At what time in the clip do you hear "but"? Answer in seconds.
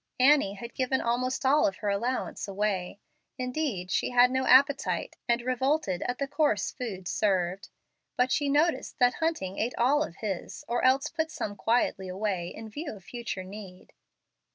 8.17-8.31